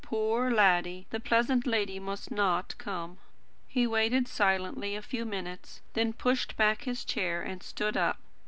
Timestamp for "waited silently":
3.85-4.95